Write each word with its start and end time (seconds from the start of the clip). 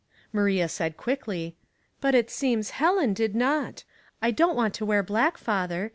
Maria 0.33 0.67
said 0.67 0.97
quickly, 0.97 1.55
—"But 2.01 2.15
it 2.15 2.31
seems 2.31 2.71
Helen 2.81 3.13
did 3.13 3.35
not. 3.35 3.83
I 4.19 4.31
don't 4.31 4.55
want 4.57 4.73
to 4.73 4.85
wear 4.87 5.03
black, 5.03 5.37
father. 5.37 5.89